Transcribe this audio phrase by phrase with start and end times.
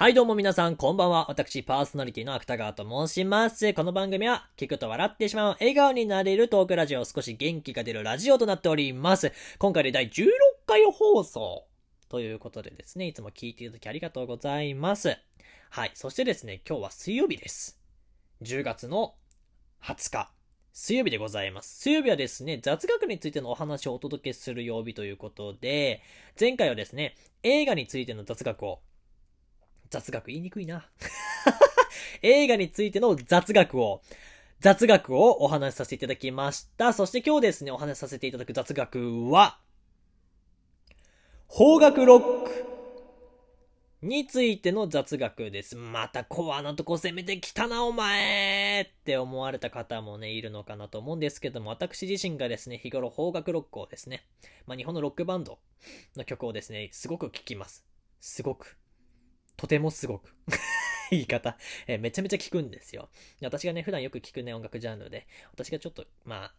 [0.00, 1.28] はい、どうも皆さん、こんばんは。
[1.28, 3.74] 私、パーソナリティの芥川と申します。
[3.74, 9.32] この番組は、聞くと笑ってしまう、笑顔になれるトークラジオ、少し元気が出るラジオとなっております。
[9.58, 10.28] 今回で第16
[10.66, 11.66] 回放送。
[12.08, 15.18] ということでですね、いつも聞いていただきありがとうございます。
[15.70, 17.80] はい、そしてですね、今日は水曜日です。
[18.42, 19.16] 10月の
[19.82, 20.30] 20日。
[20.72, 21.80] 水曜日でございます。
[21.80, 26.02] 水曜日はですね、雑学についてのお話をお届けする曜日ということで、
[26.38, 28.80] 前回はですね、映画についての雑学を
[29.90, 30.88] 雑学言いにくいな。
[32.22, 34.02] 映画についての雑学を、
[34.60, 36.92] 雑学をお話しさせていただきました。
[36.92, 39.58] そして今日ですね、お話しさせていただく雑学は、
[41.48, 42.68] 邦楽ロック
[44.00, 45.74] についての雑学です。
[45.74, 54.24] またコアなとこ攻めてきたな、お前って思われた方もね、いるのかなと思うんですけども、私自身がですね、日頃邦楽ロックをですね、
[54.66, 55.58] まあ日本のロックバンド
[56.16, 57.84] の曲をですね、すごく聴きます。
[58.20, 58.76] すごく。
[59.58, 60.32] とてもすごく。
[61.10, 63.10] 言い方、えーめちゃめちゃ聞くんですよ。
[63.42, 66.54] 私がね、普段よく聞くね、音楽ジャンルで、私がちょっと、まあ、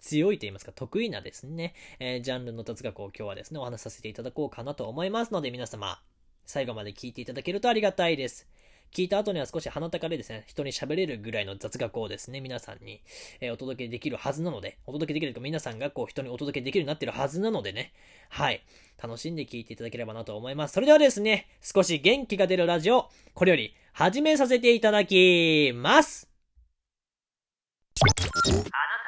[0.00, 6.02] 強いと言いますか、得意なですね、えージャンルの雑学を今日はですね、お話しさせていただこうかなと思いますので、皆様、
[6.44, 8.48] 最後まで聞いていただけるとありがたいです。
[8.92, 13.00] 聞いた後には少し鼻高でですね、人に喋れるぐらいの雑学をですね、皆さんに、
[13.40, 17.92] えお届けできるはずなので、お届けできると皆さんがこう人にお届けできるようになってるはずなのでね、
[18.28, 18.62] はい。
[19.02, 20.74] 楽しんで聞いていただければなと思います。
[20.74, 26.28] それではですね、少し元気が出るラジオ、これより始めさせていただきます。
[28.02, 28.18] あなた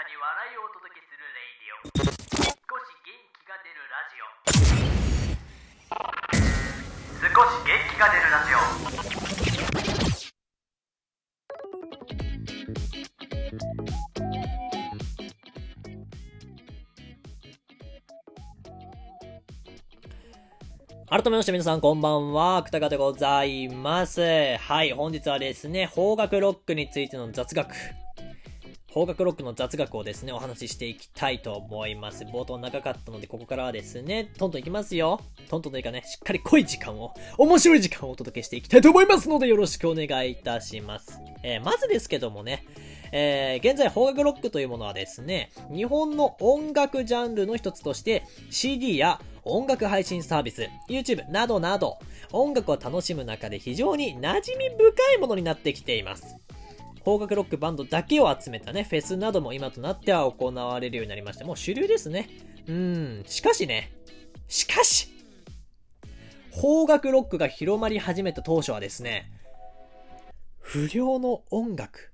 [0.09, 2.13] に笑いをお届けするレイディオ少
[2.85, 4.29] し元気が出るラジオ
[7.23, 9.02] 少し元気が出るラジオ
[21.13, 24.23] 改めまして皆さんこんばんは、くたかでございます。
[24.57, 27.75] はい、本日はですね、邦楽ロックについての雑学。
[28.91, 32.25] 邦楽ロックの雑学をですね、お話ししていきたいと思います。
[32.25, 35.21] 冒頭長かったので、ここからはですね、トントンいきますよ。
[35.51, 41.21] トントンというかね、しっかり濃い時間を、面白い時間をお届けしていきたいと思いますので、よろしくお願いいたします。
[41.43, 42.65] えーまずですけどもね、
[43.13, 51.99] えー現在、邦楽ロックというものはですね、日本の音楽ジャンルの一つとして、CD や音楽配信サービス、YouTube などなど、
[52.33, 56.37] 音楽を楽しむ中で非常に馴染み深いものになってきています。
[57.05, 62.29] 邦楽ロックバンドだけを集めたね、フェスなども今となっては行われるようになりまして、もう主流ですね。
[62.69, 63.93] うーん、しかしね、
[64.47, 65.09] しかし、
[66.53, 69.33] 邦楽ロックが広まり始めた当初はですね、
[70.61, 72.13] 不良の音楽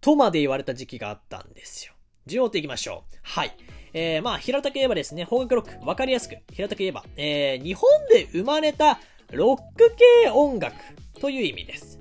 [0.00, 1.92] とまで言われた時期があったんですよ。
[2.26, 3.16] 順を追っていきましょう。
[3.22, 3.56] はい。
[3.98, 9.00] えー、まあ、平たく言えばですね、邦楽ロック、わかりやすく、平たく言えば、えー、日本で生まれた
[9.32, 10.76] ロック系音楽
[11.18, 11.98] という意味です。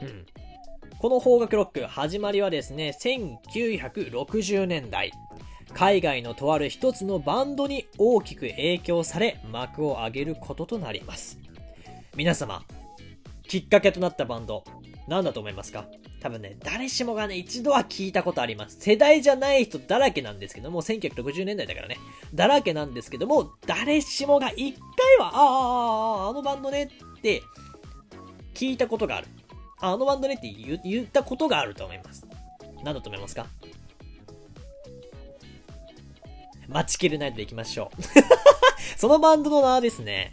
[0.00, 0.24] うん。
[1.00, 5.10] この邦楽ロック、始まりはですね、1960年代。
[5.72, 11.40] 海外のとある一つのバンドに大きく影響され、幕を上げることとなります。
[12.14, 12.62] 皆様、
[13.48, 14.62] きっかけとなったバンド、
[15.08, 15.86] 何だと思いますか？
[16.24, 18.78] 多分ね、誰しもがね、一度は聞いたことあります。
[18.80, 21.98] 世代じゃない人だらけなんですけども、1960年代だからね、
[22.32, 24.82] だらけなんですけども、誰しもが一回
[25.18, 27.42] は、ああ、ああ、あのバンドねって、
[28.54, 29.26] 聞いたことがある。
[29.80, 30.48] あのバンドねって
[30.82, 32.26] 言ったことがあると思います。
[32.82, 33.46] 何だと思いますか？
[36.68, 38.02] 待ちきれないで行きましょう。
[38.96, 40.32] そのバンドの名はですね、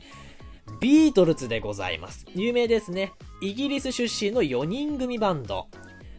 [0.81, 2.25] ビートルズでございます。
[2.33, 3.13] 有名ですね。
[3.39, 5.67] イギリス出身の4人組バンド。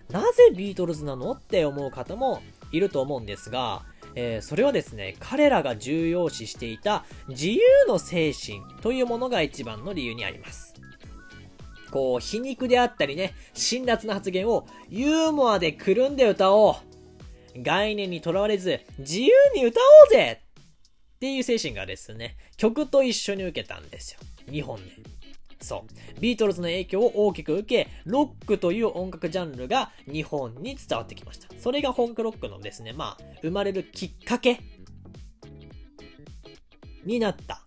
[0.09, 2.41] なぜビートルズなのって思う方も
[2.71, 3.83] いると思うんですが、
[4.15, 7.59] えーそれはですね、彼らが重要視していた自由
[7.89, 10.75] の精神というものが一番の理由にあります。
[11.91, 16.77] こう、皮肉であったりね、辛辣な発言をユーモアでくるんで歌お
[17.57, 17.63] う。
[17.63, 20.41] 概念にとらわれず、自由に歌おうぜ
[21.23, 24.19] っていう精神がですね、曲と一緒に受けたんですよ。
[24.51, 24.91] 日本で。
[25.61, 26.21] そう。
[26.21, 31.47] ビートルズの影響を大きく受け、ロックという音楽ジャンルが日本に伝わってきました。
[31.61, 34.59] それが本格ロックのですね、まあ、生まれるきっかけ
[37.05, 37.63] になった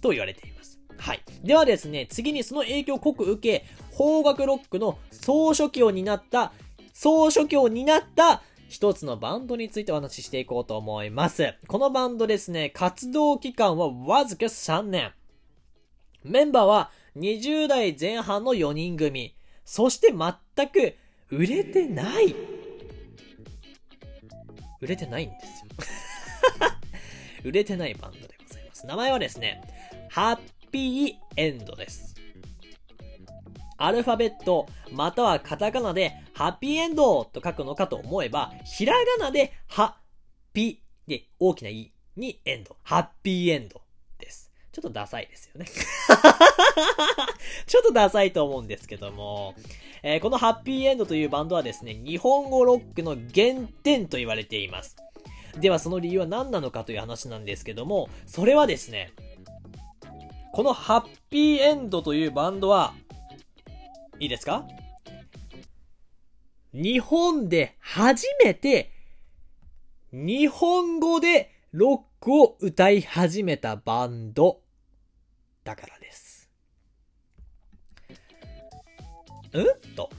[0.00, 0.80] と言われています。
[0.96, 1.22] はい。
[1.44, 3.66] ではですね、次にその影響を濃く受け、
[3.96, 6.52] 邦楽ロックの総書記を担った、
[6.92, 11.54] 総書記を担った一つのバンドについてお話ししていこうと思います。
[11.66, 15.12] このバンドですね、活動期間はわずか3年。
[16.22, 19.34] メンバーは20代前半の4人組。
[19.64, 20.94] そして全く
[21.30, 22.36] 売れてない。
[24.80, 25.70] 売れてないんですよ。
[27.44, 28.86] 売れてないバンドでございます。
[28.86, 29.62] 名前はですね、
[30.10, 30.38] ハッ
[30.70, 32.14] ピーエンドです。
[33.78, 39.92] アルファベット、またはカタカナで、ハッピーエンドと書くのかと思えば、ひらがなで、ハッ、
[40.52, 42.76] ピーで、大きな E にエンド。
[42.84, 43.82] ハッピーエンド
[44.20, 44.52] です。
[44.70, 45.66] ちょっとダサいですよね。
[47.66, 49.56] ちょっとダサいと思うんですけども、
[50.04, 54.94] えーこのハッピーエンドというバンドはですね、日本語ロックの原点と言われています。
[55.58, 59.12] ではその理由は何なのかという話なんですけども、それはですね、
[60.52, 62.94] このハッピーエンドというバンドは、
[64.20, 64.64] いいですか？
[66.72, 68.92] 日本で初めて、
[70.12, 74.60] 日本語でロックを歌い始めたバンド、
[75.64, 76.50] だからです。
[79.52, 80.10] うんと。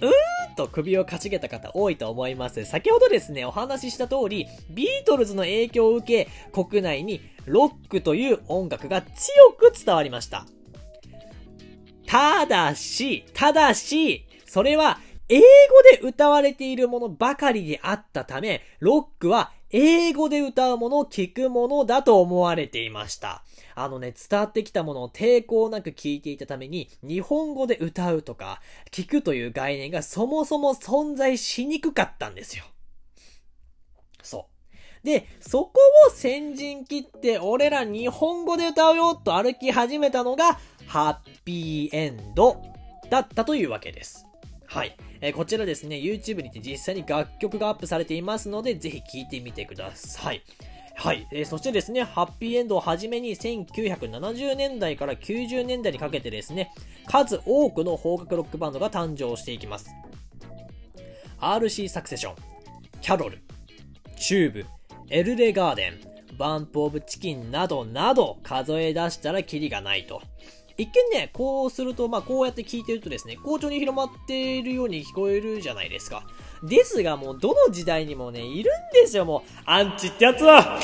[0.00, 2.64] うーんと首をかしげた方多いと思います。
[2.64, 10.46] 先ほどですね、お話しした通り、ビートルズの影響を受け、国内にロックという音楽が強く伝わりました。
[12.06, 14.98] ただし、ただし、それは
[15.28, 15.44] 英語
[15.92, 23.42] で歌われているものばかりであったため、ロックは英語で歌うものを聞くものだと思われていました。
[23.74, 32.64] あのね、伝わってきたものを抵抗なく聞いていたために、日本語で歌うとか、聞くという概念がそもそも存在しにくかったんですよ。
[34.22, 34.48] そ
[35.02, 35.06] う。
[35.06, 35.72] で、そこ
[36.08, 42.60] を先陣切って、俺ら日本語で歌うよと歩き始めたのが、ハッピーエンド
[43.10, 44.27] だったというわけです。
[44.68, 44.94] はい。
[45.22, 50.42] えーこちらですね、YouTube にて実際に楽曲がアップされていますので、ぜひ聴いてみてください。
[50.94, 51.26] はい。
[51.32, 56.70] えーそしてですね、ハッピーエンドをはじめに1970年代から90年代にかけてですね、
[57.06, 59.90] 数多くの邦楽ロックバンドが誕生していきます。
[61.40, 62.34] RC サクセション、
[63.00, 63.40] キャロル、
[64.18, 64.66] チューブ、
[65.08, 66.00] エルレガーデン、
[66.36, 70.20] バンプオブチキンなどなど数え出したらキリがないと。
[70.78, 76.22] 一見ね、こうすると、まあこうやって聞いてるとですね、好調に広まっているように聞こえるじゃないですか。
[76.62, 79.42] ですがもうどの時代にもね、いるんですよ、もう。
[79.64, 80.78] アンチってやつは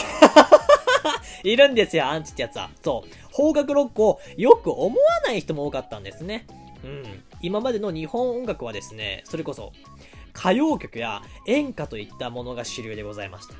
[1.45, 2.71] いるんですよ、アンチってやつは。
[2.83, 3.35] そう。
[3.35, 4.95] 邦楽ロックをよく思わ
[5.27, 6.47] ない人も多かったんですね。
[6.83, 7.23] うん。
[7.41, 9.73] 今までの日本音楽はですね、それこそ、
[10.37, 13.55] 歌謡曲や演歌といったものが主流でございました。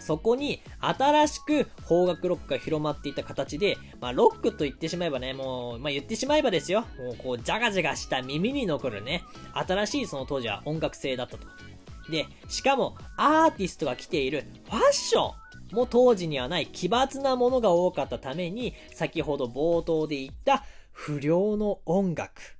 [0.00, 9.22] そこに新しく邦楽ロックが広まっていた形で、まあロックと言ってしまえばね、もう、まあ言ってしまえばですよ、もうこう、ジャガジャガした耳に残るね、
[9.54, 11.46] 新しいその当時は音楽性だったと。
[12.10, 15.32] で、しかもアーティストが着ているファッショ
[15.72, 22.58] ンも当時にはない奇抜なものが多かったために、先ほど冒頭で言った不良の音楽。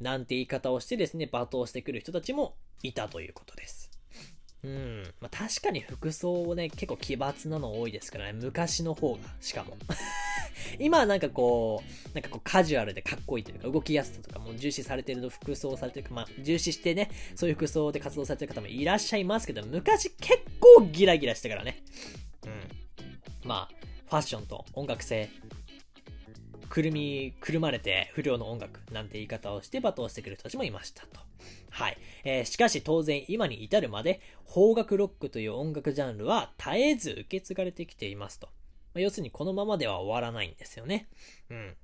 [0.00, 3.87] なんて言い方をしてですね、罵倒してくる人たちもいたということです。
[4.64, 5.02] うん。
[5.20, 8.32] まあ、確かに服装をね、結構奇抜なの多いですからね。
[8.32, 9.76] 昔の方が、しかも。
[10.78, 21.82] 今はなんかこう、なんかこうカジュアルでかっこいいというか、動きやすさとかも重視されてる服装されてる、まあ、重視してね、そういう服装で活動されてる方もいらっしゃいますけど、昔結構ギラギラしてからね。
[22.44, 23.48] うん。
[23.48, 25.28] まあ、ファッションと音楽性、
[26.68, 31.27] くるみ、くるまれて不良の音楽なんて言い方をして罵倒してくる人たちもいましたと。
[31.70, 31.98] はい。
[32.24, 34.20] えーしかし当然今に至るまで、
[34.52, 38.48] 邦楽ロックという音楽ジャンルは絶えず受け継がれてきていますと。
[38.94, 41.08] まあ要するにこのままでは終わらないんですよね。
[41.50, 41.76] うん。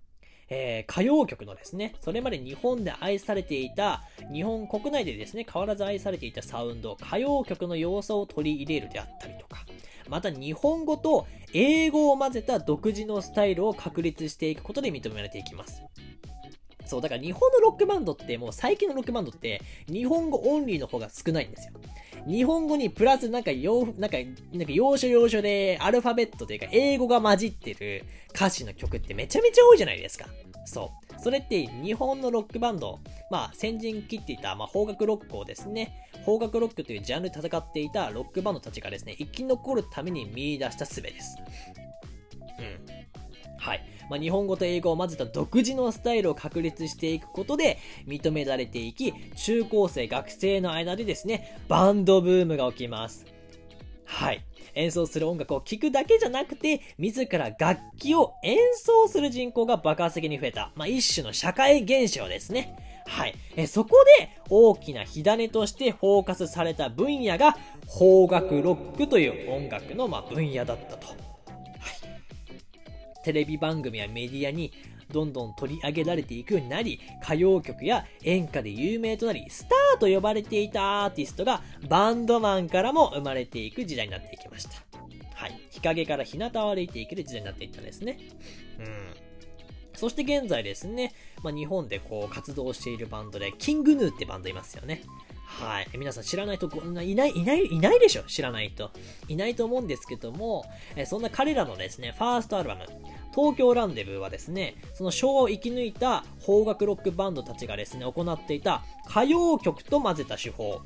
[0.48, 4.02] えー歌謡曲のですね、それまで日本で愛されていた、
[4.32, 9.64] 日本国内でですね、変わらず愛されていたサウンド、歌謡曲の要素を取り入れるであったりとか、
[10.08, 15.82] また日本語と英語を混ぜた独自のスタイルを確立していくことで認められていきます。
[16.84, 21.72] そう、だから日本のロックバンドって、もう最近のロックバンドって、日本語オンリーの方が少ないんですよ。
[22.26, 24.16] 日本語にプラスなんか要、なんか、
[24.52, 30.26] なんか要所要所でアルファベットというか英語が混じってる歌詞の曲ってめちゃめちゃ多いじゃないですか。
[30.64, 31.20] そう。
[31.20, 32.98] それって日本のロックバンド、
[33.30, 41.36] まあ先陣切っていた、まあ邦楽ロックをですね、邦楽ロックというジャンルで戦っていたロックバンドたちがですね、生き残るために見出した術です。
[42.58, 43.58] うん。
[43.58, 43.84] はい。
[44.10, 53.24] まあ、日本語と英語を混ぜた独自のスタイルを確立していくことで認められていき、中高生、学生の間でですね、バンドブームが起きます。
[54.04, 54.44] はい。
[54.74, 60.72] 演奏する音楽を聴くだけじゃなくて、自ら楽器を演奏する人口が爆発的に増えた。
[60.74, 62.76] まあ、一種の社会現象ですね。
[63.06, 63.34] はい。
[63.56, 67.56] えそこで大きな火種としてフォーカスされた分野が
[67.86, 71.23] 邦楽ロックという音楽のま分野だったと。
[73.24, 74.72] テレビ番組やメディアに
[75.12, 84.70] どんどん取り上げられていくようになり、歌謡曲や演歌で有名となり、スターと呼ばれていたアーティストがバンドマンからも生まれていく時代になっていきました。
[85.34, 85.60] はい。
[85.70, 88.18] 比陰から日向を歩いていける時代になっていったんですね。
[88.78, 89.24] うん。
[89.94, 91.12] そして現在ですね、
[91.42, 95.02] まあ、日本でこう活動しているバンドで、キングヌーってバンドいますよね。
[95.44, 95.88] はい。
[95.96, 98.90] 皆さん知らない人ご、いない、いない、いないでしょ知らない人。
[99.28, 100.64] いないと思うんですけども、
[100.96, 102.86] えそんな彼らのですね、ファーストアルバム、
[103.34, 110.82] 東京ランデブーはですね、その昭和を生き抜いた邦楽ロックバンドたちがですね、行っていた歌謡曲と混ぜた手法。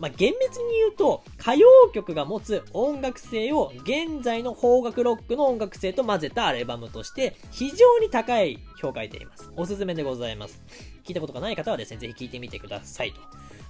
[0.00, 9.52] まあ、厳密に言うと、歌謡曲が持つ音楽性を現在の邦楽ロックの音楽性と混ぜたアルバムとして、非常に高い評価を得ています。
[9.56, 10.60] おすすめでございます。
[11.04, 13.20] 聞いたことがない方はですね、ぜひ聞いてみてくださいと。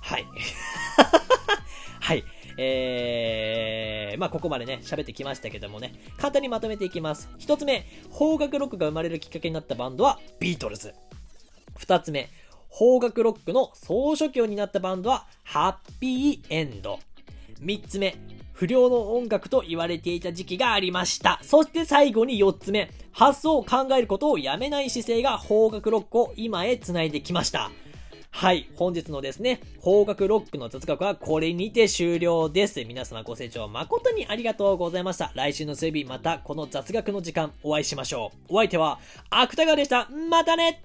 [0.00, 0.26] はい。
[2.00, 2.25] はい。
[2.56, 7.28] えー、まあここまでね、喋ってきましたけどもね、簡単にまとめていきます。
[7.38, 10.94] 一つ目、邦楽ロックが生まれるきっかけになったバンドは、ビートルズ。
[11.76, 12.28] 二つ目、
[12.76, 16.99] 邦楽ロックの総書記を担ったバンドは、ハッピーエンド。
[17.61, 18.16] 三つ目、
[18.52, 21.40] 不良の音楽と言われていた時期がありました。
[21.42, 27.71] そして最後に四つ目、発想を考えることをやめない姿勢が邦楽ロックを今へ繋いできました。
[28.35, 28.69] はい。
[28.77, 32.85] 本日のですね、方角ロックの雑学はこれにて終了です。
[32.85, 35.31] 皆様ご清聴誠にありがとうございました。
[35.37, 38.55] 来週の水曜日またこの雑学の時間お会いしましょう。
[38.55, 38.99] お相手は、
[39.31, 40.09] 芥川でした。
[40.31, 40.83] またね